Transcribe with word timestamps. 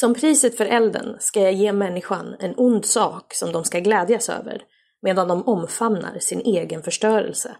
Som 0.00 0.14
priset 0.14 0.56
för 0.56 0.64
elden 0.64 1.16
ska 1.20 1.40
jag 1.40 1.52
ge 1.52 1.72
människan 1.72 2.36
en 2.38 2.54
ond 2.56 2.84
sak 2.84 3.34
som 3.34 3.52
de 3.52 3.64
ska 3.64 3.78
glädjas 3.80 4.28
över, 4.28 4.62
medan 5.02 5.28
de 5.28 5.48
omfamnar 5.48 6.18
sin 6.18 6.40
egen 6.40 6.82
förstörelse. 6.82 7.56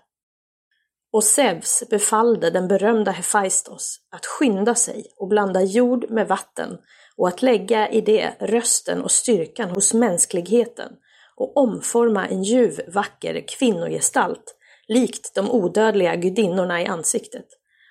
Och 1.12 1.24
Zeus 1.24 1.82
befallde 1.90 2.50
den 2.50 2.68
berömda 2.68 3.10
Hefaistos 3.10 4.00
att 4.10 4.26
skynda 4.26 4.74
sig 4.74 5.04
och 5.16 5.28
blanda 5.28 5.62
jord 5.62 6.10
med 6.10 6.28
vatten 6.28 6.78
och 7.16 7.28
att 7.28 7.42
lägga 7.42 7.88
i 7.88 8.00
det 8.00 8.34
rösten 8.40 9.02
och 9.02 9.10
styrkan 9.10 9.70
hos 9.70 9.94
mänskligheten 9.94 10.92
och 11.36 11.56
omforma 11.56 12.26
en 12.26 12.42
ljuv, 12.42 12.80
vacker 12.88 13.44
kvinnogestalt 13.48 14.56
likt 14.88 15.34
de 15.34 15.50
odödliga 15.50 16.16
gudinnorna 16.16 16.82
i 16.82 16.86
ansiktet 16.86 17.46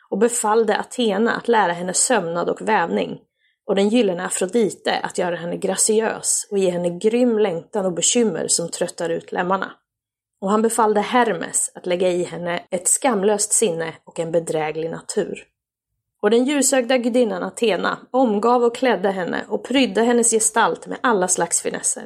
och 0.09 0.17
befallde 0.17 0.77
Athena 0.77 1.31
att 1.31 1.47
lära 1.47 1.73
henne 1.73 1.93
sömnad 1.93 2.49
och 2.49 2.61
vävning 2.61 3.19
och 3.67 3.75
den 3.75 3.89
gyllene 3.89 4.25
Afrodite 4.25 4.99
att 4.99 5.17
göra 5.17 5.35
henne 5.35 5.57
graciös 5.57 6.47
och 6.51 6.57
ge 6.57 6.69
henne 6.69 6.89
grym 6.89 7.39
längtan 7.39 7.85
och 7.85 7.93
bekymmer 7.93 8.47
som 8.47 8.69
tröttar 8.69 9.09
ut 9.09 9.31
lemmarna. 9.31 9.71
Och 10.41 10.51
han 10.51 10.61
befallde 10.61 11.01
Hermes 11.01 11.71
att 11.75 11.85
lägga 11.85 12.09
i 12.09 12.23
henne 12.23 12.63
ett 12.71 12.87
skamlöst 12.87 13.53
sinne 13.53 13.93
och 14.03 14.19
en 14.19 14.31
bedräglig 14.31 14.89
natur. 14.89 15.43
Och 16.21 16.29
den 16.29 16.45
ljusögda 16.45 16.97
gudinnan 16.97 17.43
Athena 17.43 17.97
omgav 18.11 18.63
och 18.63 18.75
klädde 18.75 19.09
henne 19.09 19.45
och 19.49 19.63
prydde 19.63 20.03
hennes 20.03 20.31
gestalt 20.31 20.87
med 20.87 20.97
alla 21.01 21.27
slags 21.27 21.61
finesser. 21.61 22.05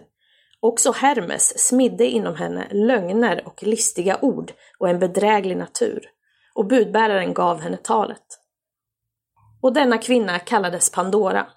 Också 0.59 0.91
Hermes 0.91 1.67
smidde 1.67 2.05
inom 2.05 2.35
henne 2.35 2.67
lögner 2.71 3.43
och 3.45 3.63
listiga 3.63 4.17
ord 4.21 4.51
och 4.77 4.89
en 4.89 4.99
bedräglig 4.99 5.57
natur, 5.57 6.09
och 6.53 6.67
budbäraren 6.67 7.33
gav 7.33 7.59
henne 7.59 7.77
talet. 7.77 8.40
Och 9.61 9.73
denna 9.73 9.97
kvinna 9.97 10.39
kallades 10.39 10.91
Pandora, 10.91 11.47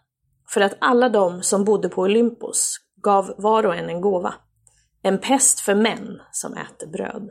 för 0.49 0.61
att 0.61 0.75
alla 0.79 1.09
de 1.09 1.43
som 1.43 1.65
bodde 1.65 1.89
på 1.89 2.03
Olympos 2.03 2.77
gav 3.03 3.35
var 3.39 3.67
och 3.67 3.75
en 3.77 3.89
en 3.89 4.01
gåva. 4.01 4.35
En 5.03 5.19
pest 5.19 5.61
för 5.61 5.75
män 5.75 6.23
som 6.33 6.53
äter 6.53 6.87
bröd. 6.87 7.31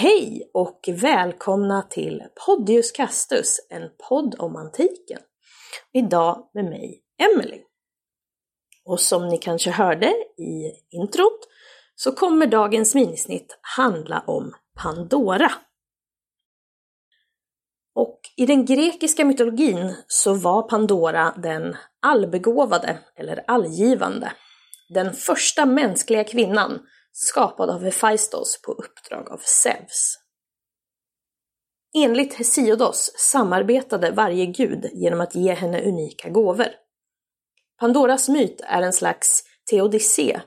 Hej 0.00 0.50
och 0.54 0.88
välkomna 0.92 1.82
till 1.82 2.22
Podius 2.46 2.92
Castus, 2.92 3.66
en 3.70 3.90
podd 4.08 4.34
om 4.38 4.56
antiken. 4.56 5.18
Idag 5.92 6.50
med 6.54 6.64
mig, 6.64 7.02
Emelie. 7.22 7.62
Och 8.84 9.00
som 9.00 9.28
ni 9.28 9.38
kanske 9.38 9.70
hörde 9.70 10.06
i 10.38 10.72
introt 10.90 11.40
så 11.94 12.12
kommer 12.12 12.46
dagens 12.46 12.94
minisnitt 12.94 13.58
handla 13.76 14.20
om 14.26 14.52
Pandora. 14.82 15.52
Och 17.94 18.20
i 18.36 18.46
den 18.46 18.64
grekiska 18.64 19.24
mytologin 19.24 19.94
så 20.06 20.34
var 20.34 20.62
Pandora 20.62 21.34
den 21.36 21.76
allbegåvade 22.02 22.98
eller 23.16 23.44
allgivande. 23.46 24.32
Den 24.94 25.12
första 25.12 25.66
mänskliga 25.66 26.24
kvinnan 26.24 26.80
skapad 27.20 27.70
av 27.70 27.84
Hephaistos 27.84 28.62
på 28.62 28.72
uppdrag 28.72 29.30
av 29.30 29.40
Zeus. 29.44 30.18
Enligt 31.96 32.34
Hesiodos 32.34 33.12
samarbetade 33.16 34.10
varje 34.10 34.46
gud 34.46 34.90
genom 34.92 35.20
att 35.20 35.34
ge 35.34 35.52
henne 35.52 35.82
unika 35.82 36.28
gåvor. 36.28 36.68
Pandoras 37.80 38.28
myt 38.28 38.60
är 38.64 38.82
en 38.82 38.92
slags 38.92 39.44
teodicé 39.70 40.40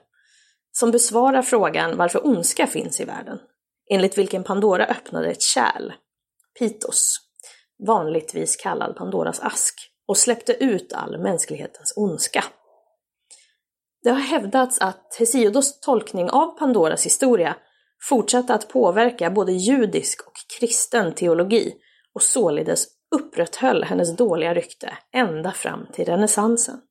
som 0.71 0.91
besvarar 0.91 1.41
frågan 1.41 1.97
varför 1.97 2.27
ondska 2.27 2.67
finns 2.67 2.99
i 2.99 3.05
världen, 3.05 3.39
enligt 3.89 4.17
vilken 4.17 4.43
Pandora 4.43 4.85
öppnade 4.85 5.31
ett 5.31 5.41
kärl, 5.41 5.93
Pitos, 6.59 7.17
vanligtvis 7.87 8.55
kallad 8.55 8.95
Pandoras 8.95 9.39
ask, 9.39 9.75
och 10.07 10.17
släppte 10.17 10.53
ut 10.53 10.93
all 10.93 11.17
mänsklighetens 11.17 11.93
ondska. 11.95 12.43
Det 14.03 14.09
har 14.09 14.19
hävdats 14.19 14.81
att 14.81 15.15
Hesiodos 15.19 15.79
tolkning 15.79 16.29
av 16.29 16.57
Pandoras 16.57 17.05
historia 17.05 17.57
fortsatte 18.09 18.53
att 18.53 18.69
påverka 18.69 19.31
både 19.31 19.51
judisk 19.51 20.27
och 20.27 20.33
kristen 20.59 21.15
teologi 21.15 21.73
och 22.13 22.21
således 22.21 22.87
upprätthöll 23.15 23.83
hennes 23.83 24.15
dåliga 24.15 24.53
rykte 24.53 24.97
ända 25.13 25.51
fram 25.51 25.87
till 25.93 26.05
renässansen. 26.05 26.81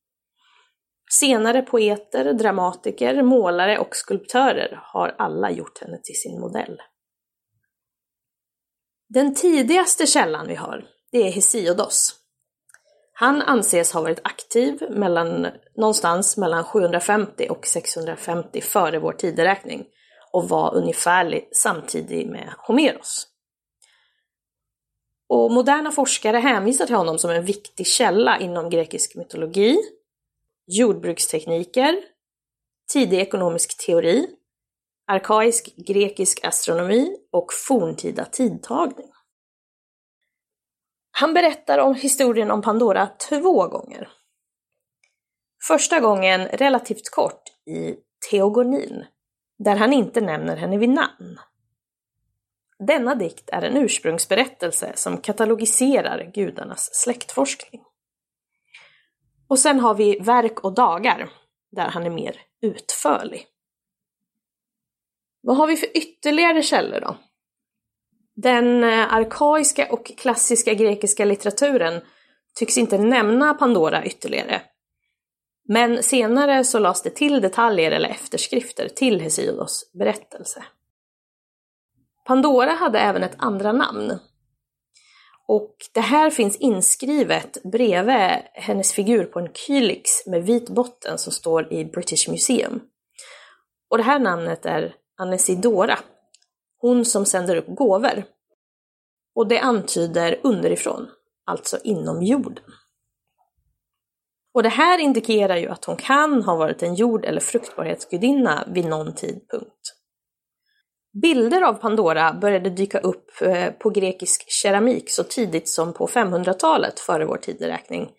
Senare 1.12 1.62
poeter, 1.62 2.32
dramatiker, 2.32 3.22
målare 3.22 3.78
och 3.78 3.96
skulptörer 3.96 4.80
har 4.82 5.14
alla 5.18 5.50
gjort 5.50 5.78
henne 5.78 6.00
till 6.02 6.14
sin 6.14 6.40
modell. 6.40 6.82
Den 9.08 9.34
tidigaste 9.34 10.06
källan 10.06 10.48
vi 10.48 10.54
har, 10.54 10.84
det 11.12 11.18
är 11.18 11.32
Hesiodos. 11.32 12.19
Han 13.20 13.42
anses 13.42 13.92
ha 13.92 14.02
varit 14.02 14.20
aktiv 14.24 14.82
mellan, 14.90 15.46
någonstans 15.76 16.36
mellan 16.36 16.64
750 16.64 17.46
och 17.50 17.66
650 17.66 18.60
före 18.60 18.98
vår 18.98 19.12
tideräkning 19.12 19.86
och 20.32 20.48
var 20.48 20.74
ungefärlig 20.74 21.48
samtidig 21.52 22.28
med 22.28 22.54
Homeros. 22.58 23.26
Och 25.28 25.52
moderna 25.52 25.90
forskare 25.90 26.36
hänvisar 26.36 26.86
till 26.86 26.94
honom 26.94 27.18
som 27.18 27.30
en 27.30 27.44
viktig 27.44 27.86
källa 27.86 28.38
inom 28.38 28.70
grekisk 28.70 29.16
mytologi, 29.16 29.76
jordbrukstekniker, 30.66 31.96
tidig 32.92 33.18
ekonomisk 33.18 33.86
teori, 33.86 34.26
arkaisk 35.06 35.76
grekisk 35.76 36.44
astronomi 36.44 37.16
och 37.32 37.46
forntida 37.68 38.24
tidtagning. 38.24 39.10
Han 41.10 41.34
berättar 41.34 41.78
om 41.78 41.94
historien 41.94 42.50
om 42.50 42.62
Pandora 42.62 43.06
två 43.06 43.68
gånger. 43.68 44.08
Första 45.66 46.00
gången 46.00 46.48
relativt 46.48 47.10
kort 47.10 47.42
i 47.66 47.96
Teogonin, 48.30 49.04
där 49.58 49.76
han 49.76 49.92
inte 49.92 50.20
nämner 50.20 50.56
henne 50.56 50.78
vid 50.78 50.88
namn. 50.88 51.38
Denna 52.86 53.14
dikt 53.14 53.50
är 53.50 53.62
en 53.62 53.76
ursprungsberättelse 53.76 54.92
som 54.94 55.18
katalogiserar 55.18 56.30
gudarnas 56.34 56.90
släktforskning. 56.92 57.82
Och 59.48 59.58
sen 59.58 59.80
har 59.80 59.94
vi 59.94 60.18
Verk 60.18 60.64
och 60.64 60.74
dagar, 60.74 61.30
där 61.70 61.88
han 61.88 62.06
är 62.06 62.10
mer 62.10 62.36
utförlig. 62.60 63.46
Vad 65.40 65.56
har 65.56 65.66
vi 65.66 65.76
för 65.76 65.96
ytterligare 65.96 66.62
källor 66.62 67.00
då? 67.00 67.16
Den 68.36 68.84
eh, 68.84 69.14
arkaiska 69.14 69.92
och 69.92 70.12
klassiska 70.18 70.74
grekiska 70.74 71.24
litteraturen 71.24 72.00
tycks 72.54 72.78
inte 72.78 72.98
nämna 72.98 73.54
Pandora 73.54 74.04
ytterligare. 74.04 74.62
Men 75.68 76.02
senare 76.02 76.64
så 76.64 76.78
lades 76.78 77.02
det 77.02 77.10
till 77.10 77.40
detaljer 77.40 77.90
eller 77.90 78.08
efterskrifter 78.08 78.88
till 78.88 79.20
Hesiodos 79.20 79.90
berättelse. 79.98 80.64
Pandora 82.26 82.70
hade 82.70 82.98
även 82.98 83.22
ett 83.22 83.36
andra 83.38 83.72
namn. 83.72 84.18
Och 85.48 85.76
det 85.94 86.00
här 86.00 86.30
finns 86.30 86.56
inskrivet 86.56 87.62
bredvid 87.72 88.30
hennes 88.54 88.92
figur 88.92 89.24
på 89.24 89.40
en 89.40 89.52
kylix 89.54 90.10
med 90.26 90.42
vit 90.42 90.68
botten 90.68 91.18
som 91.18 91.32
står 91.32 91.72
i 91.72 91.84
British 91.84 92.28
Museum. 92.28 92.80
Och 93.90 93.98
det 93.98 94.04
här 94.04 94.18
namnet 94.18 94.66
är 94.66 94.94
Anesidora 95.16 95.98
hon 96.80 97.04
som 97.04 97.26
sänder 97.26 97.56
upp 97.56 97.66
gåvor. 97.68 98.24
Och 99.34 99.48
det 99.48 99.58
antyder 99.58 100.40
underifrån, 100.42 101.08
alltså 101.46 101.78
inom 101.84 102.22
jorden. 102.22 102.64
Och 104.54 104.62
det 104.62 104.68
här 104.68 104.98
indikerar 104.98 105.56
ju 105.56 105.68
att 105.68 105.84
hon 105.84 105.96
kan 105.96 106.42
ha 106.42 106.56
varit 106.56 106.82
en 106.82 106.94
jord 106.94 107.24
eller 107.24 107.40
fruktbarhetsgudinna 107.40 108.64
vid 108.68 108.84
någon 108.84 109.14
tidpunkt. 109.14 109.96
Bilder 111.22 111.62
av 111.62 111.74
Pandora 111.74 112.32
började 112.32 112.70
dyka 112.70 112.98
upp 112.98 113.42
eh, 113.42 113.70
på 113.70 113.90
grekisk 113.90 114.50
keramik 114.50 115.10
så 115.10 115.24
tidigt 115.24 115.68
som 115.68 115.92
på 115.92 116.06
500-talet 116.06 117.00
före 117.00 117.24
vår 117.24 117.36
tideräkning, 117.36 118.10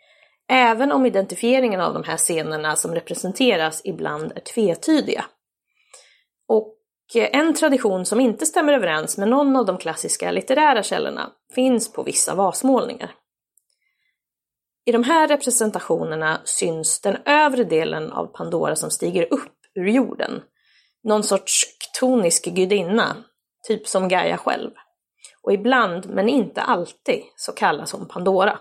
även 0.49 0.91
om 0.91 1.05
identifieringen 1.05 1.81
av 1.81 1.93
de 1.93 2.03
här 2.03 2.17
scenerna 2.17 2.75
som 2.75 2.95
representeras 2.95 3.81
ibland 3.83 4.31
är 4.35 4.39
tvetydiga. 4.39 5.25
Och 6.47 6.75
Eh, 7.15 7.29
en 7.39 7.53
tradition 7.53 8.05
som 8.05 8.19
inte 8.19 8.45
stämmer 8.45 8.73
överens 8.73 9.17
med 9.17 9.27
någon 9.27 9.55
av 9.55 9.65
de 9.65 9.77
klassiska 9.77 10.31
litterära 10.31 10.83
källorna 10.83 11.31
finns 11.55 11.93
på 11.93 12.03
vissa 12.03 12.35
vasmålningar. 12.35 13.11
I 14.85 14.91
de 14.91 15.03
här 15.03 15.27
representationerna 15.27 16.41
syns 16.45 17.01
den 17.01 17.17
övre 17.25 17.63
delen 17.63 18.11
av 18.11 18.25
Pandora 18.25 18.75
som 18.75 18.91
stiger 18.91 19.33
upp 19.33 19.57
ur 19.75 19.87
jorden, 19.87 20.41
någon 21.03 21.23
sorts 21.23 21.63
ktonisk 21.91 22.45
gudinna, 22.45 23.15
typ 23.67 23.87
som 23.87 24.07
Gaia 24.07 24.37
själv. 24.37 24.71
Och 25.43 25.53
ibland, 25.53 26.09
men 26.09 26.29
inte 26.29 26.61
alltid, 26.61 27.23
så 27.35 27.51
kallas 27.51 27.91
hon 27.91 28.07
Pandora. 28.07 28.59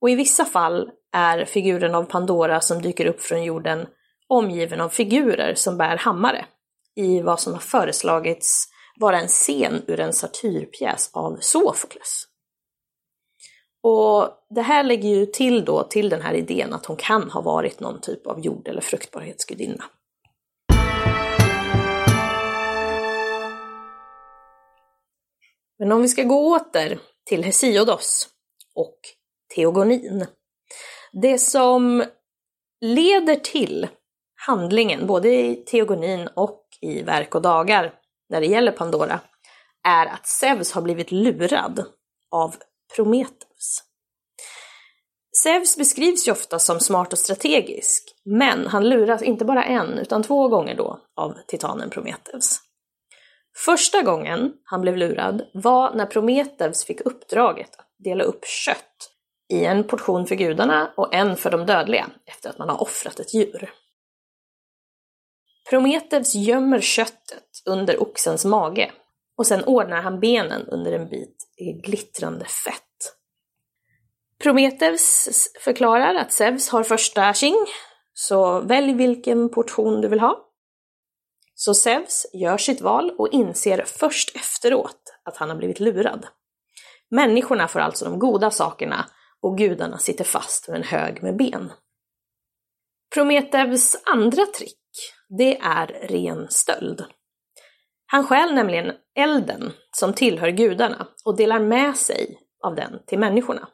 Och 0.00 0.10
i 0.10 0.14
vissa 0.14 0.44
fall 0.44 0.90
är 1.12 1.44
figuren 1.44 1.94
av 1.94 2.04
Pandora 2.04 2.60
som 2.60 2.82
dyker 2.82 3.06
upp 3.06 3.20
från 3.20 3.44
jorden 3.44 3.86
omgiven 4.28 4.80
av 4.80 4.88
figurer 4.88 5.54
som 5.54 5.76
bär 5.76 5.96
hammare 5.96 6.46
i 6.96 7.20
vad 7.20 7.40
som 7.40 7.52
har 7.52 7.60
föreslagits 7.60 8.68
vara 9.00 9.20
en 9.20 9.28
scen 9.28 9.82
ur 9.86 10.00
en 10.00 10.12
satyrpjäs 10.12 11.10
av 11.12 11.36
Sofokles. 11.40 12.26
Och 13.82 14.28
det 14.50 14.62
här 14.62 14.84
lägger 14.84 15.08
ju 15.08 15.26
till 15.26 15.64
då 15.64 15.82
till 15.82 16.08
den 16.08 16.22
här 16.22 16.34
idén 16.34 16.72
att 16.72 16.86
hon 16.86 16.96
kan 16.96 17.30
ha 17.30 17.40
varit 17.40 17.80
någon 17.80 18.00
typ 18.00 18.26
av 18.26 18.40
jord 18.40 18.68
eller 18.68 18.80
fruktbarhetsgudinna. 18.80 19.84
Men 25.78 25.92
om 25.92 26.02
vi 26.02 26.08
ska 26.08 26.22
gå 26.22 26.56
åter 26.56 26.98
till 27.24 27.44
Hesiodos 27.44 28.28
och 28.74 28.98
teogonin. 29.54 30.26
Det 31.12 31.38
som 31.38 32.04
leder 32.80 33.36
till 33.36 33.88
handlingen, 34.46 35.06
både 35.06 35.28
i 35.28 35.56
teogonin 35.56 36.28
och 36.34 36.63
i 36.84 37.02
verk 37.02 37.34
och 37.34 37.42
dagar, 37.42 37.92
när 38.28 38.40
det 38.40 38.46
gäller 38.46 38.72
Pandora, 38.72 39.20
är 39.88 40.06
att 40.06 40.26
Zeus 40.26 40.72
har 40.72 40.82
blivit 40.82 41.12
lurad 41.12 41.84
av 42.30 42.54
Prometheus. 42.96 43.82
Zeus 45.42 45.76
beskrivs 45.76 46.28
ju 46.28 46.32
ofta 46.32 46.58
som 46.58 46.80
smart 46.80 47.12
och 47.12 47.18
strategisk, 47.18 48.14
men 48.24 48.66
han 48.66 48.88
luras 48.88 49.22
inte 49.22 49.44
bara 49.44 49.64
en, 49.64 49.98
utan 49.98 50.22
två 50.22 50.48
gånger 50.48 50.74
då 50.74 51.00
av 51.16 51.34
titanen 51.46 51.90
Prometheus. 51.90 52.60
Första 53.64 54.02
gången 54.02 54.52
han 54.64 54.80
blev 54.80 54.96
lurad 54.96 55.42
var 55.54 55.94
när 55.94 56.06
Prometheus 56.06 56.84
fick 56.84 57.00
uppdraget 57.00 57.70
att 57.78 57.88
dela 57.98 58.24
upp 58.24 58.46
kött 58.46 59.10
i 59.52 59.64
en 59.64 59.84
portion 59.84 60.26
för 60.26 60.34
gudarna 60.34 60.92
och 60.96 61.14
en 61.14 61.36
för 61.36 61.50
de 61.50 61.66
dödliga 61.66 62.10
efter 62.26 62.50
att 62.50 62.58
man 62.58 62.68
har 62.68 62.82
offrat 62.82 63.20
ett 63.20 63.34
djur. 63.34 63.70
Prometheus 65.74 66.34
gömmer 66.34 66.80
köttet 66.80 67.62
under 67.66 68.02
oxens 68.02 68.44
mage 68.44 68.92
och 69.38 69.46
sen 69.46 69.64
ordnar 69.64 70.02
han 70.02 70.20
benen 70.20 70.68
under 70.68 70.92
en 70.92 71.08
bit 71.08 71.36
glittrande 71.84 72.44
fett. 72.44 73.16
Prometheus 74.42 75.28
förklarar 75.60 76.14
att 76.14 76.32
Zeus 76.32 76.68
har 76.68 76.82
första 76.82 77.34
tjing, 77.34 77.56
så 78.12 78.60
välj 78.60 78.94
vilken 78.94 79.48
portion 79.48 80.00
du 80.00 80.08
vill 80.08 80.20
ha. 80.20 80.48
Så 81.54 81.74
Zeus 81.74 82.26
gör 82.32 82.58
sitt 82.58 82.80
val 82.80 83.10
och 83.18 83.28
inser 83.32 83.84
först 83.86 84.36
efteråt 84.36 85.14
att 85.24 85.36
han 85.36 85.48
har 85.50 85.56
blivit 85.56 85.80
lurad. 85.80 86.26
Människorna 87.10 87.68
får 87.68 87.80
alltså 87.80 88.04
de 88.04 88.18
goda 88.18 88.50
sakerna 88.50 89.06
och 89.40 89.58
gudarna 89.58 89.98
sitter 89.98 90.24
fast 90.24 90.68
med 90.68 90.76
en 90.76 90.84
hög 90.84 91.22
med 91.22 91.36
ben. 91.36 91.72
Prometheus 93.14 93.96
andra 94.04 94.46
trick, 94.46 94.78
det 95.38 95.58
är 95.58 95.86
ren 95.86 96.46
stöld. 96.50 97.04
Han 98.06 98.26
stjäl 98.26 98.54
nämligen 98.54 98.92
elden 99.18 99.72
som 99.96 100.12
tillhör 100.12 100.48
gudarna 100.48 101.06
och 101.24 101.36
delar 101.36 101.58
med 101.58 101.96
sig 101.96 102.38
av 102.64 102.74
den 102.74 103.00
till 103.06 103.18
människorna. 103.18 103.68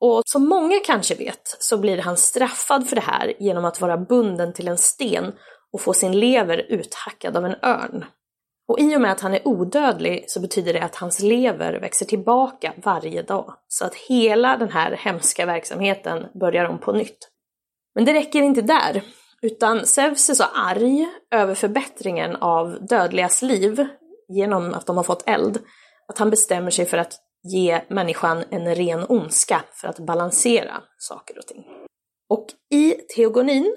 Och 0.00 0.22
som 0.24 0.48
många 0.48 0.80
kanske 0.84 1.14
vet 1.14 1.56
så 1.58 1.78
blir 1.78 1.98
han 1.98 2.16
straffad 2.16 2.88
för 2.88 2.96
det 2.96 3.02
här 3.02 3.32
genom 3.38 3.64
att 3.64 3.80
vara 3.80 3.96
bunden 3.96 4.52
till 4.52 4.68
en 4.68 4.78
sten 4.78 5.32
och 5.72 5.80
få 5.80 5.92
sin 5.92 6.20
lever 6.20 6.66
uthackad 6.68 7.36
av 7.36 7.44
en 7.44 7.56
örn. 7.62 8.04
Och 8.68 8.80
i 8.80 8.96
och 8.96 9.00
med 9.00 9.12
att 9.12 9.20
han 9.20 9.34
är 9.34 9.48
odödlig 9.48 10.24
så 10.28 10.40
betyder 10.40 10.72
det 10.72 10.82
att 10.82 10.96
hans 10.96 11.20
lever 11.20 11.80
växer 11.80 12.06
tillbaka 12.06 12.72
varje 12.76 13.22
dag. 13.22 13.54
Så 13.68 13.84
att 13.84 13.94
hela 13.94 14.56
den 14.56 14.70
här 14.70 14.96
hemska 14.96 15.46
verksamheten 15.46 16.26
börjar 16.40 16.64
om 16.64 16.78
på 16.78 16.92
nytt. 16.92 17.28
Men 17.94 18.04
det 18.04 18.14
räcker 18.14 18.42
inte 18.42 18.62
där, 18.62 19.02
utan 19.42 19.86
Zeus 19.86 20.30
är 20.30 20.34
så 20.34 20.44
arg 20.44 21.08
över 21.30 21.54
förbättringen 21.54 22.36
av 22.36 22.86
dödligas 22.86 23.42
liv 23.42 23.86
genom 24.28 24.74
att 24.74 24.86
de 24.86 24.96
har 24.96 25.04
fått 25.04 25.28
eld, 25.28 25.58
att 26.08 26.18
han 26.18 26.30
bestämmer 26.30 26.70
sig 26.70 26.86
för 26.86 26.98
att 26.98 27.12
ge 27.42 27.80
människan 27.88 28.44
en 28.50 28.74
ren 28.74 29.06
ondska 29.08 29.64
för 29.72 29.88
att 29.88 29.98
balansera 29.98 30.82
saker 30.98 31.38
och 31.38 31.46
ting. 31.46 31.64
Och 32.28 32.46
i 32.70 32.92
teogonin 32.92 33.76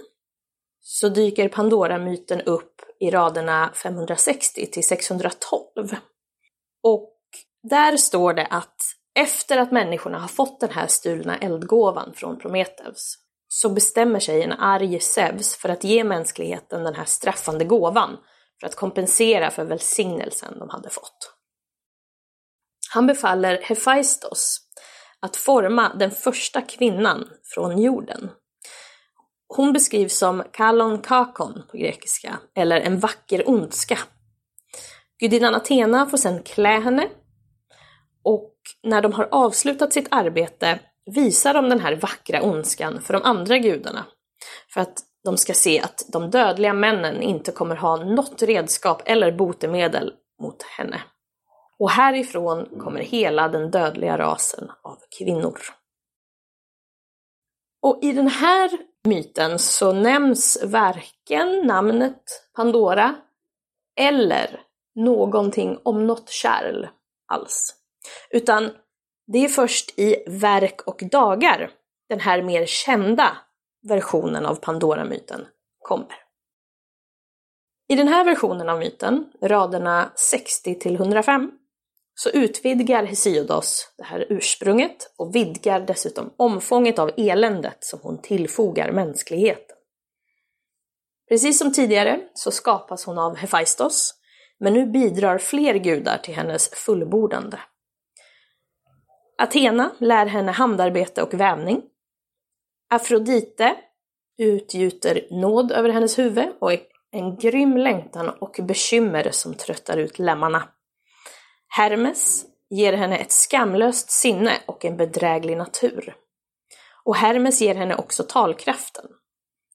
så 0.81 1.09
dyker 1.09 1.49
Pandora-myten 1.49 2.41
upp 2.41 2.81
i 2.99 3.09
raderna 3.09 3.71
560 3.75 4.65
till 4.65 4.87
612. 4.87 5.59
Och 6.83 7.13
där 7.63 7.97
står 7.97 8.33
det 8.33 8.45
att 8.45 8.75
efter 9.19 9.57
att 9.57 9.71
människorna 9.71 10.19
har 10.19 10.27
fått 10.27 10.59
den 10.59 10.69
här 10.69 10.87
stulna 10.87 11.37
eldgåvan 11.37 12.13
från 12.13 12.39
Prometheus 12.39 13.24
så 13.55 13.69
bestämmer 13.69 14.19
sig 14.19 14.43
en 14.43 14.51
arg 14.51 14.99
Zeus 14.99 15.55
för 15.55 15.69
att 15.69 15.83
ge 15.83 16.03
mänskligheten 16.03 16.83
den 16.83 16.95
här 16.95 17.05
straffande 17.05 17.65
gåvan 17.65 18.17
för 18.59 18.67
att 18.67 18.75
kompensera 18.75 19.51
för 19.51 19.63
välsignelsen 19.65 20.59
de 20.59 20.69
hade 20.69 20.89
fått. 20.89 21.33
Han 22.93 23.07
befaller 23.07 23.61
Hephaistos 23.61 24.61
att 25.19 25.35
forma 25.35 25.95
den 25.95 26.11
första 26.11 26.61
kvinnan 26.61 27.29
från 27.43 27.81
jorden. 27.81 28.31
Hon 29.47 29.73
beskrivs 29.73 30.17
som 30.17 30.43
kalon 30.51 31.01
kakon 31.01 31.63
på 31.71 31.77
grekiska, 31.77 32.39
eller 32.55 32.81
en 32.81 32.99
vacker 32.99 33.49
ondska. 33.49 33.99
Gudinnan 35.19 35.55
Athena 35.55 36.05
får 36.05 36.17
sedan 36.17 36.43
klä 36.43 36.79
henne 36.79 37.09
och 38.23 38.53
när 38.83 39.01
de 39.01 39.13
har 39.13 39.27
avslutat 39.31 39.93
sitt 39.93 40.07
arbete 40.11 40.79
visar 41.05 41.53
de 41.53 41.69
den 41.69 41.79
här 41.79 41.95
vackra 41.95 42.41
ondskan 42.41 43.01
för 43.01 43.13
de 43.13 43.23
andra 43.23 43.57
gudarna. 43.57 44.05
För 44.73 44.81
att 44.81 44.99
de 45.23 45.37
ska 45.37 45.53
se 45.53 45.79
att 45.79 46.05
de 46.07 46.29
dödliga 46.29 46.73
männen 46.73 47.21
inte 47.21 47.51
kommer 47.51 47.75
ha 47.75 47.95
något 47.95 48.41
redskap 48.41 49.01
eller 49.05 49.31
botemedel 49.31 50.13
mot 50.41 50.63
henne. 50.63 51.01
Och 51.79 51.91
härifrån 51.91 52.79
kommer 52.79 52.99
hela 52.99 53.47
den 53.47 53.71
dödliga 53.71 54.17
rasen 54.17 54.71
av 54.83 54.97
kvinnor. 55.17 55.59
Och 57.81 57.99
i 58.01 58.11
den 58.11 58.27
här 58.27 58.71
myten 59.03 59.59
så 59.59 59.93
nämns 59.93 60.63
varken 60.63 61.61
namnet 61.67 62.23
Pandora 62.55 63.15
eller 63.99 64.61
någonting 64.95 65.79
om 65.83 66.07
något 66.07 66.29
kärl 66.29 66.87
alls. 67.27 67.75
Utan 68.29 68.71
det 69.27 69.45
är 69.45 69.47
först 69.47 69.99
i 69.99 70.23
Verk 70.27 70.81
och 70.81 71.03
dagar 71.11 71.71
den 72.09 72.19
här 72.19 72.41
mer 72.41 72.65
kända 72.65 73.37
versionen 73.83 74.45
av 74.45 74.55
Pandora-myten 74.55 75.45
kommer. 75.79 76.15
I 77.87 77.95
den 77.95 78.07
här 78.07 78.25
versionen 78.25 78.69
av 78.69 78.79
myten, 78.79 79.31
raderna 79.41 80.11
60 80.15 80.79
till 80.79 80.95
105, 80.95 81.51
så 82.15 82.29
utvidgar 82.29 83.03
Hesiodos 83.03 83.93
det 83.97 84.03
här 84.03 84.25
ursprunget 84.29 85.13
och 85.17 85.35
vidgar 85.35 85.79
dessutom 85.79 86.33
omfånget 86.37 86.99
av 86.99 87.11
eländet 87.17 87.77
som 87.79 87.99
hon 88.03 88.21
tillfogar 88.21 88.91
mänskligheten. 88.91 89.75
Precis 91.29 91.59
som 91.59 91.73
tidigare 91.73 92.21
så 92.33 92.51
skapas 92.51 93.05
hon 93.05 93.17
av 93.17 93.35
Hephaistos, 93.35 94.13
men 94.59 94.73
nu 94.73 94.85
bidrar 94.85 95.37
fler 95.37 95.73
gudar 95.73 96.17
till 96.17 96.35
hennes 96.35 96.69
fullbordande. 96.69 97.57
Athena 99.37 99.91
lär 99.99 100.25
henne 100.25 100.51
handarbete 100.51 101.23
och 101.23 101.33
vävning. 101.33 101.81
Afrodite 102.89 103.75
utgjuter 104.37 105.27
nåd 105.31 105.71
över 105.71 105.89
hennes 105.89 106.19
huvud 106.19 106.47
och 106.59 106.71
en 107.11 107.35
grym 107.35 107.77
längtan 107.77 108.29
och 108.29 108.59
bekymmer 108.63 109.31
som 109.31 109.53
tröttar 109.53 109.97
ut 109.97 110.19
lemmarna. 110.19 110.63
Hermes 111.67 112.45
ger 112.69 112.93
henne 112.93 113.17
ett 113.17 113.31
skamlöst 113.31 114.11
sinne 114.11 114.51
och 114.65 114.85
en 114.85 114.97
bedräglig 114.97 115.57
natur. 115.57 116.15
Och 117.03 117.15
Hermes 117.15 117.61
ger 117.61 117.75
henne 117.75 117.95
också 117.95 118.23
talkraften 118.23 119.05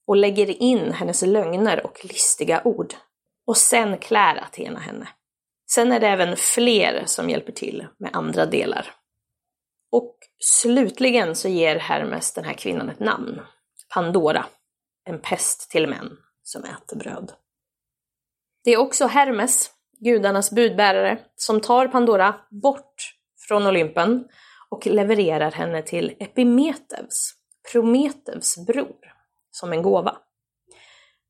och 0.07 0.15
lägger 0.15 0.61
in 0.61 0.91
hennes 0.91 1.21
lögner 1.21 1.85
och 1.85 2.05
listiga 2.05 2.61
ord. 2.65 2.93
Och 3.47 3.57
sen 3.57 3.97
klär 3.97 4.43
Athena 4.43 4.79
henne. 4.79 5.07
Sen 5.71 5.91
är 5.91 5.99
det 5.99 6.07
även 6.07 6.35
fler 6.37 7.03
som 7.05 7.29
hjälper 7.29 7.51
till 7.51 7.87
med 7.97 8.09
andra 8.13 8.45
delar. 8.45 9.00
Och 9.91 10.17
slutligen 10.39 11.35
så 11.35 11.47
ger 11.47 11.75
Hermes 11.75 12.33
den 12.33 12.43
här 12.43 12.53
kvinnan 12.53 12.89
ett 12.89 12.99
namn. 12.99 13.41
Pandora. 13.93 14.45
En 15.03 15.21
pest 15.21 15.71
till 15.71 15.87
män 15.87 16.17
som 16.43 16.63
äter 16.63 16.97
bröd. 16.97 17.31
Det 18.63 18.71
är 18.71 18.77
också 18.77 19.07
Hermes 19.07 19.71
gudarnas 19.99 20.51
budbärare, 20.51 21.19
som 21.35 21.61
tar 21.61 21.87
Pandora 21.87 22.35
bort 22.49 23.15
från 23.47 23.67
Olympen 23.67 24.27
och 24.69 24.87
levererar 24.87 25.51
henne 25.51 25.81
till 25.81 26.15
Epimeteus, 26.19 27.33
Prometeus 27.71 28.65
bror, 28.67 29.13
som 29.51 29.73
en 29.73 29.81
gåva. 29.81 30.17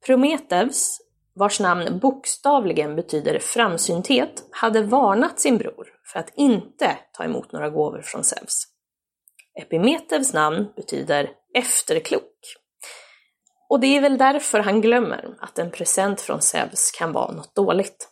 Prometheus, 0.05 1.01
vars 1.35 1.59
namn 1.59 1.99
bokstavligen 1.99 2.95
betyder 2.95 3.39
framsynthet, 3.39 4.43
hade 4.51 4.83
varnat 4.83 5.39
sin 5.39 5.57
bror 5.57 5.87
för 6.11 6.19
att 6.19 6.33
inte 6.35 6.97
ta 7.13 7.23
emot 7.23 7.51
några 7.51 7.69
gåvor 7.69 8.01
från 8.01 8.23
Zeus. 8.23 8.63
Epimetevs 9.61 10.33
namn 10.33 10.67
betyder 10.75 11.29
efterklok. 11.53 12.37
Och 13.69 13.79
det 13.79 13.97
är 13.97 14.01
väl 14.01 14.17
därför 14.17 14.59
han 14.59 14.81
glömmer 14.81 15.35
att 15.39 15.59
en 15.59 15.71
present 15.71 16.21
från 16.21 16.41
Zeus 16.41 16.91
kan 16.91 17.11
vara 17.11 17.31
något 17.31 17.55
dåligt. 17.55 18.07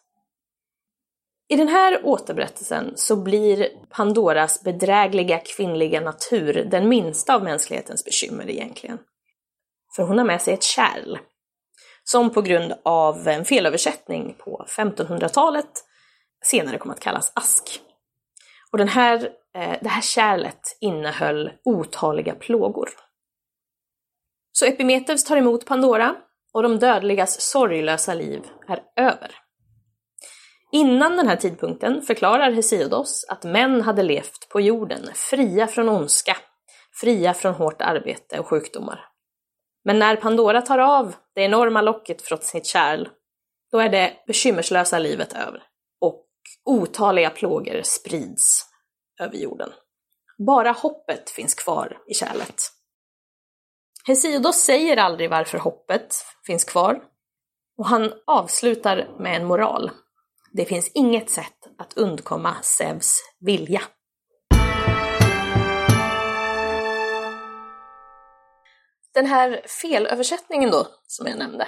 I 1.51 1.55
den 1.55 1.67
här 1.67 2.05
återberättelsen 2.05 2.93
så 2.95 3.15
blir 3.15 3.69
Pandoras 3.89 4.63
bedrägliga 4.63 5.39
kvinnliga 5.39 6.01
natur 6.01 6.53
den 6.71 6.89
minsta 6.89 7.35
av 7.35 7.43
mänsklighetens 7.43 8.05
bekymmer 8.05 8.49
egentligen. 8.49 8.99
För 9.95 10.03
hon 10.03 10.17
har 10.17 10.25
med 10.25 10.41
sig 10.41 10.53
ett 10.53 10.63
kärl, 10.63 11.17
som 12.11 12.29
på 12.29 12.41
grund 12.41 12.73
av 12.83 13.27
en 13.27 13.45
felöversättning 13.45 14.35
på 14.39 14.65
1500-talet 14.67 15.69
senare 16.45 16.77
kom 16.77 16.91
att 16.91 16.99
kallas 16.99 17.31
ask. 17.35 17.81
Och 18.71 18.77
den 18.77 18.87
här, 18.87 19.29
eh, 19.55 19.77
det 19.81 19.89
här 19.89 20.01
kärlet 20.01 20.77
innehöll 20.81 21.51
otaliga 21.65 22.35
plågor. 22.35 22.89
Så 24.51 24.65
Epimetheus 24.65 25.23
tar 25.23 25.37
emot 25.37 25.65
Pandora 25.65 26.15
och 26.53 26.63
de 26.63 26.79
dödligas 26.79 27.41
sorglösa 27.41 28.13
liv 28.13 28.41
är 28.67 28.83
över. 28.95 29.35
Innan 30.71 31.17
den 31.17 31.27
här 31.27 31.35
tidpunkten 31.35 32.01
förklarar 32.01 32.51
Hesiodos 32.51 33.25
att 33.29 33.43
män 33.43 33.81
hade 33.81 34.03
levt 34.03 34.49
på 34.49 34.61
jorden 34.61 35.09
fria 35.15 35.67
från 35.67 35.89
ondska, 35.89 36.37
fria 37.01 37.33
från 37.33 37.53
hårt 37.53 37.81
arbete 37.81 38.39
och 38.39 38.47
sjukdomar. 38.47 39.08
Men 39.89 39.99
när 39.99 40.15
Pandora 40.15 40.61
tar 40.61 40.77
av 40.77 41.15
det 41.35 41.41
enorma 41.41 41.81
locket 41.81 42.21
från 42.21 42.41
sitt 42.41 42.65
kärl, 42.65 43.09
då 43.71 43.79
är 43.79 43.89
det 43.89 44.13
bekymmerslösa 44.27 44.99
livet 44.99 45.33
över 45.33 45.63
och 46.01 46.25
otaliga 46.65 47.29
plågor 47.29 47.81
sprids 47.83 48.65
över 49.21 49.35
jorden. 49.37 49.69
Bara 50.47 50.71
hoppet 50.71 51.29
finns 51.29 51.55
kvar 51.55 51.97
i 52.07 52.13
kärlet. 52.13 52.55
Hesiodos 54.07 54.55
säger 54.55 54.97
aldrig 54.97 55.29
varför 55.29 55.57
hoppet 55.57 56.15
finns 56.45 56.63
kvar 56.63 57.01
och 57.77 57.85
han 57.85 58.13
avslutar 58.27 59.15
med 59.19 59.35
en 59.35 59.45
moral. 59.45 59.91
Det 60.51 60.65
finns 60.65 60.91
inget 60.93 61.29
sätt 61.29 61.67
att 61.77 61.97
undkomma 61.97 62.55
Zeus 62.61 63.15
vilja. 63.39 63.81
Den 69.19 69.27
här 69.27 69.61
felöversättningen 69.65 70.71
då, 70.71 70.87
som 71.07 71.27
jag 71.27 71.37
nämnde, 71.37 71.67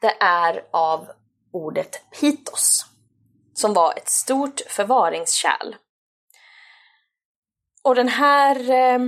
det 0.00 0.16
är 0.20 0.64
av 0.70 1.08
ordet 1.52 2.10
pitos, 2.20 2.86
som 3.54 3.74
var 3.74 3.94
ett 3.96 4.08
stort 4.08 4.60
förvaringskärl. 4.68 5.74
Och 7.82 7.94
den 7.94 8.08
här 8.08 8.70
eh, 8.70 8.98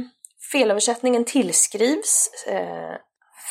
felöversättningen 0.53 1.25
tillskrivs 1.25 2.45
eh, 2.47 2.97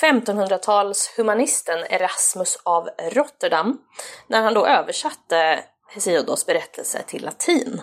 1500-talshumanisten 0.02 1.86
Erasmus 1.90 2.58
av 2.64 2.90
Rotterdam 2.98 3.82
när 4.28 4.42
han 4.42 4.54
då 4.54 4.66
översatte 4.66 5.64
Hesiodos 5.88 6.46
berättelse 6.46 7.04
till 7.08 7.26
latin. 7.26 7.82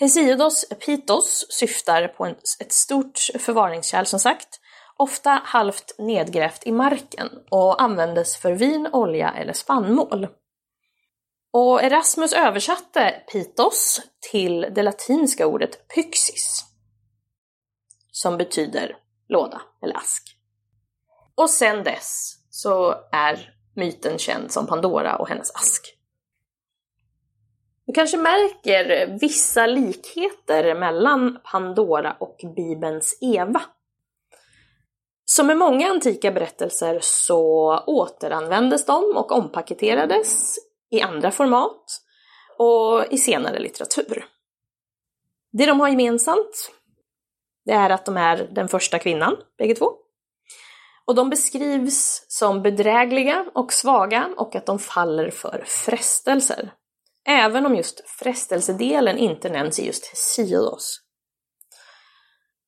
Hesiodos 0.00 0.64
Pitos 0.86 1.46
syftar 1.50 2.08
på 2.08 2.26
ett 2.60 2.72
stort 2.72 3.18
förvaringskärl 3.38 4.04
som 4.04 4.20
sagt, 4.20 4.60
ofta 4.96 5.30
halvt 5.44 5.98
nedgrävt 5.98 6.66
i 6.66 6.72
marken 6.72 7.28
och 7.50 7.82
användes 7.82 8.36
för 8.36 8.52
vin, 8.52 8.88
olja 8.92 9.30
eller 9.30 9.52
spannmål. 9.52 10.28
Och 11.52 11.82
Erasmus 11.82 12.32
översatte 12.32 13.22
Pitos 13.32 14.00
till 14.30 14.60
det 14.60 14.82
latinska 14.82 15.46
ordet 15.46 15.88
pyxis, 15.88 16.64
som 18.10 18.36
betyder 18.36 18.96
låda 19.28 19.62
eller 19.82 19.96
ask. 19.96 20.36
Och 21.34 21.50
sen 21.50 21.84
dess 21.84 22.38
så 22.50 22.94
är 23.12 23.54
myten 23.76 24.18
känd 24.18 24.52
som 24.52 24.66
Pandora 24.66 25.16
och 25.16 25.28
hennes 25.28 25.50
ask. 25.54 25.97
Du 27.88 27.94
kanske 27.94 28.16
märker 28.16 29.18
vissa 29.20 29.66
likheter 29.66 30.74
mellan 30.74 31.38
Pandora 31.44 32.16
och 32.20 32.40
Bibelns 32.56 33.18
Eva. 33.20 33.62
Som 35.24 35.46
med 35.46 35.56
många 35.56 35.90
antika 35.90 36.32
berättelser 36.32 36.98
så 37.02 37.78
återanvändes 37.86 38.86
de 38.86 39.16
och 39.16 39.32
ompaketerades 39.32 40.56
i 40.90 41.00
andra 41.00 41.30
format 41.30 41.84
och 42.58 43.04
i 43.10 43.18
senare 43.18 43.58
litteratur. 43.58 44.24
Det 45.52 45.66
de 45.66 45.80
har 45.80 45.88
gemensamt, 45.88 46.70
det 47.64 47.72
är 47.72 47.90
att 47.90 48.06
de 48.06 48.16
är 48.16 48.48
den 48.52 48.68
första 48.68 48.98
kvinnan, 48.98 49.36
bägge 49.58 49.74
två. 49.74 49.92
Och 51.04 51.14
de 51.14 51.30
beskrivs 51.30 52.26
som 52.28 52.62
bedrägliga 52.62 53.46
och 53.54 53.72
svaga 53.72 54.34
och 54.36 54.56
att 54.56 54.66
de 54.66 54.78
faller 54.78 55.30
för 55.30 55.64
frestelser. 55.66 56.70
Även 57.28 57.66
om 57.66 57.76
just 57.76 58.10
frestelsedelen 58.10 59.18
inte 59.18 59.48
nämns 59.48 59.78
i 59.78 59.86
just 59.86 60.06
Hesiodos. 60.06 61.00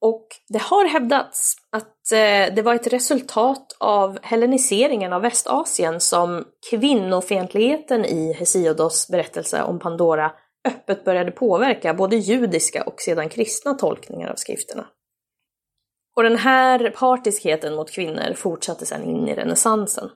Och 0.00 0.26
det 0.49 0.62
har 0.62 0.85
hävdats 0.85 1.55
att 1.73 2.12
eh, 2.12 2.55
det 2.55 2.62
var 2.64 2.75
ett 2.75 2.93
resultat 2.93 3.76
av 3.81 4.19
helleniseringen 4.23 5.12
av 5.12 5.23
Västasien 5.23 6.00
som 6.00 6.45
kvinnofientligheten 6.71 8.05
i 8.05 8.33
Hesiodos 8.33 9.09
berättelse 9.09 9.62
om 9.62 9.79
Pandora 9.79 10.33
öppet 10.69 11.05
började 11.05 11.31
påverka 11.31 11.95
både 11.95 12.17
judiska 12.17 12.83
och 12.83 13.00
sedan 13.00 13.29
kristna 13.29 13.75
tolkningar 13.75 14.29
av 14.31 14.37
skrifterna. 14.37 14.87
Och 16.17 16.23
den 16.23 16.37
här 16.37 16.90
partiskheten 16.90 17.75
mot 17.75 17.90
kvinnor 17.90 18.35
fortsatte 18.35 18.87
sedan 18.87 19.05
in 19.05 19.29
i 19.29 19.35
renässansen. 19.35 20.11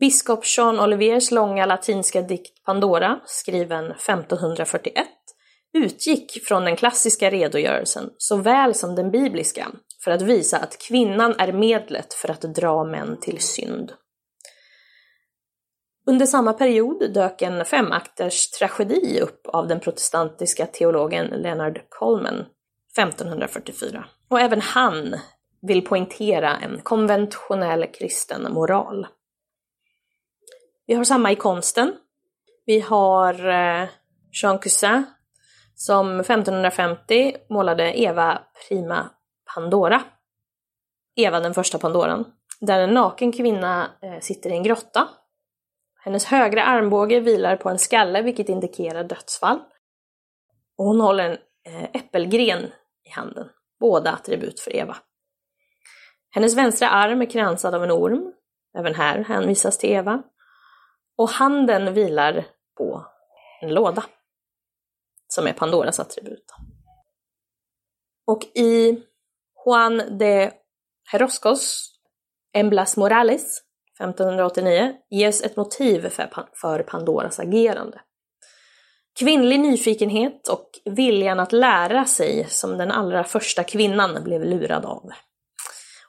Biskop 0.00 0.44
Jean 0.56 0.80
Oliviers 0.80 1.30
långa 1.30 1.66
latinska 1.66 2.22
dikt 2.22 2.64
Pandora, 2.64 3.20
skriven 3.26 3.90
1541, 3.90 5.06
utgick 5.72 6.44
från 6.44 6.64
den 6.64 6.76
klassiska 6.76 7.30
redogörelsen 7.30 8.10
såväl 8.18 8.74
som 8.74 8.94
den 8.94 9.10
bibliska 9.10 9.68
för 10.04 10.10
att 10.10 10.22
visa 10.22 10.58
att 10.58 10.78
kvinnan 10.78 11.34
är 11.38 11.52
medlet 11.52 12.14
för 12.14 12.30
att 12.30 12.40
dra 12.40 12.84
män 12.84 13.20
till 13.20 13.40
synd. 13.40 13.92
Under 16.06 16.26
samma 16.26 16.52
period 16.52 17.14
dök 17.14 17.42
en 17.42 17.64
femakters 17.64 18.50
tragedi 18.50 19.20
upp 19.20 19.46
av 19.46 19.68
den 19.68 19.80
protestantiska 19.80 20.66
teologen 20.66 21.26
Leonard 21.26 21.80
Coleman 21.88 22.44
1544. 22.98 24.04
Och 24.28 24.40
även 24.40 24.60
han 24.60 25.16
vill 25.62 25.84
poängtera 25.84 26.56
en 26.56 26.80
konventionell 26.82 27.86
kristen 27.86 28.52
moral. 28.52 29.06
Vi 30.86 30.94
har 30.94 31.04
samma 31.04 31.32
i 31.32 31.36
konsten. 31.36 31.96
Vi 32.66 32.80
har 32.80 33.48
eh, 33.48 33.88
Jean 34.42 34.58
Cousin, 34.58 35.04
som 35.74 36.20
1550 36.20 37.36
målade 37.50 38.00
Eva 38.00 38.42
Prima 38.68 39.10
Pandora. 39.54 40.02
Eva 41.16 41.40
den 41.40 41.54
första 41.54 41.78
Pandoran. 41.78 42.24
Där 42.60 42.80
en 42.80 42.94
naken 42.94 43.32
kvinna 43.32 43.90
eh, 44.02 44.20
sitter 44.20 44.50
i 44.50 44.52
en 44.52 44.62
grotta. 44.62 45.08
Hennes 46.04 46.24
högra 46.24 46.64
armbåge 46.64 47.20
vilar 47.20 47.56
på 47.56 47.68
en 47.68 47.78
skalle 47.78 48.22
vilket 48.22 48.48
indikerar 48.48 49.04
dödsfall. 49.04 49.58
Och 50.78 50.84
hon 50.84 51.00
håller 51.00 51.24
en 51.30 51.38
eh, 51.74 51.84
äppelgren 51.92 52.64
i 53.04 53.10
handen. 53.10 53.48
Båda 53.80 54.12
attribut 54.12 54.60
för 54.60 54.76
Eva. 54.76 54.96
Hennes 56.30 56.56
vänstra 56.56 56.88
arm 56.88 57.22
är 57.22 57.30
kransad 57.30 57.74
av 57.74 57.84
en 57.84 57.92
orm. 57.92 58.32
Även 58.78 58.94
här 58.94 59.24
hänvisas 59.24 59.78
till 59.78 59.90
Eva. 59.90 60.22
Och 61.16 61.28
handen 61.28 61.94
vilar 61.94 62.46
på 62.76 63.06
en 63.60 63.74
låda. 63.74 64.04
Som 65.28 65.46
är 65.46 65.52
Pandoras 65.52 66.00
attribut. 66.00 66.44
Och 68.26 68.44
i 68.44 69.02
Juan 69.66 70.18
de 70.18 70.50
Heroscos 71.12 71.90
Emblas 72.52 72.96
Morales 72.96 73.62
1589 74.00 74.94
ges 75.10 75.42
ett 75.42 75.56
motiv 75.56 76.08
för 76.60 76.82
Pandoras 76.82 77.40
agerande. 77.40 78.00
Kvinnlig 79.18 79.60
nyfikenhet 79.60 80.48
och 80.48 80.70
viljan 80.84 81.40
att 81.40 81.52
lära 81.52 82.04
sig 82.04 82.46
som 82.48 82.78
den 82.78 82.90
allra 82.90 83.24
första 83.24 83.64
kvinnan 83.64 84.24
blev 84.24 84.44
lurad 84.44 84.84
av. 84.84 85.10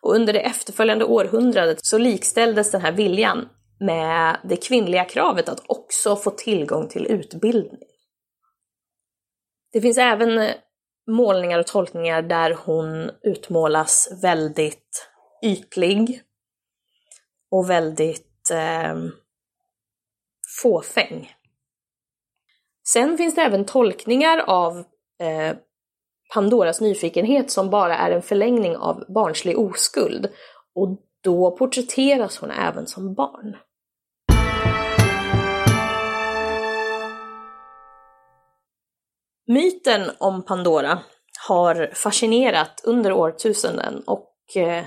Och 0.02 0.16
under 0.16 0.34
det 0.34 0.40
efterföljande 0.40 1.06
århundradet 1.06 1.86
så 1.86 1.98
likställdes 1.98 2.72
den 2.72 2.82
här 2.82 2.92
viljan 2.92 3.50
med 3.80 4.40
det 4.44 4.68
kvinnliga 4.68 5.06
kravet 5.06 5.50
att 5.50 5.64
också 5.68 6.16
få 6.16 6.32
tillgång 6.32 6.88
till 6.88 7.08
utbildning. 7.08 7.82
Det 9.72 9.82
finns 9.82 9.98
även 9.98 10.38
eh, 10.38 10.56
målningar 11.08 11.60
och 11.60 11.68
tolkningar 11.68 12.22
där 12.22 12.58
hon 12.66 13.12
utmålas 13.22 14.20
väldigt 14.22 15.10
ytlig 15.44 16.22
och 17.52 17.70
väldigt 17.70 18.52
eh, 18.52 18.96
fåfäng. 20.62 21.32
Sen 22.88 23.18
finns 23.18 23.36
det 23.36 23.42
även 23.42 23.66
tolkningar 23.66 24.38
av 24.38 24.78
eh, 25.20 25.58
Pandoras 26.34 26.82
nyfikenhet 26.82 27.52
som 27.52 27.70
bara 27.70 27.98
är 27.98 28.12
en 28.12 28.22
förlängning 28.22 28.78
av 28.78 29.06
barnslig 29.08 29.60
oskuld 29.60 30.30
och 30.76 31.02
då 31.24 31.58
porträtteras 31.58 32.38
hon 32.38 32.52
även 32.52 32.88
som 32.88 33.14
barn. 33.14 33.58
Myten 39.48 40.12
om 40.18 40.46
Pandora 40.46 41.00
har 41.48 41.92
fascinerat 41.94 42.82
under 42.84 43.12
årtusenden 43.12 44.04
och 44.08 44.34
eh, 44.56 44.86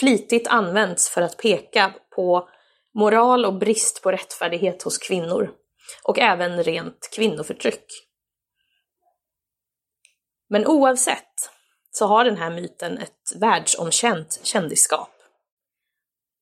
flitigt 0.00 0.48
använts 0.48 1.10
för 1.10 1.22
att 1.22 1.36
peka 1.36 1.94
på 2.16 2.48
moral 2.94 3.44
och 3.44 3.58
brist 3.58 4.02
på 4.02 4.12
rättfärdighet 4.12 4.82
hos 4.82 4.98
kvinnor 4.98 5.50
och 6.02 6.18
även 6.18 6.62
rent 6.62 7.08
kvinnoförtryck. 7.16 7.84
Men 10.48 10.66
oavsett 10.66 11.50
så 11.90 12.06
har 12.06 12.24
den 12.24 12.36
här 12.36 12.50
myten 12.50 12.98
ett 12.98 13.40
världsomkänt 13.40 14.40
kändisskap. 14.42 15.10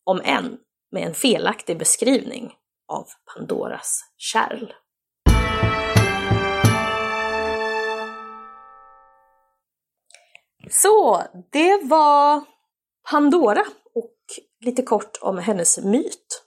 Om 0.05 0.21
än 0.25 0.59
med 0.93 1.03
en 1.03 1.15
felaktig 1.15 1.79
beskrivning 1.79 2.55
av 2.89 3.07
Pandoras 3.35 4.01
kärl. 4.17 4.73
Så, 10.71 11.23
det 11.53 11.81
var 11.85 12.45
Pandora 13.11 13.65
och 13.95 14.15
lite 14.61 14.83
kort 14.83 15.19
om 15.21 15.39
hennes 15.39 15.79
myt. 15.79 16.43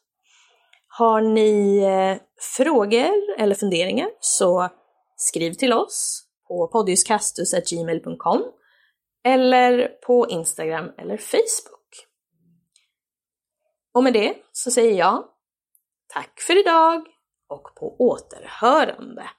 Har 0.87 1.21
ni 1.21 1.77
eh, 1.77 2.17
frågor 2.57 3.11
eller 3.37 3.55
funderingar 3.55 4.09
så 4.19 4.69
skriv 5.15 5.53
till 5.53 5.73
oss 5.73 6.25
på 6.47 6.67
podiuskastus.gmail.com 6.67 8.43
eller 9.23 9.87
på 9.87 10.29
Instagram 10.29 10.91
eller 10.97 11.17
Facebook. 11.17 12.07
Och 13.93 14.03
med 14.03 14.13
det 14.13 14.35
så 14.51 14.71
säger 14.71 14.97
jag 14.99 15.23
tack 16.07 16.39
för 16.47 16.59
idag 16.59 17.07
och 17.49 17.75
på 17.75 17.95
återhörande. 17.99 19.29